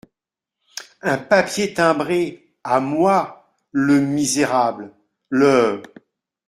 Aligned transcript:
Un 1.03 1.19
papier 1.19 1.75
timbré, 1.75 2.55
à 2.63 2.79
moi!… 2.79 3.53
le 3.71 3.99
misérable!… 4.01 4.91
le… 5.29 5.83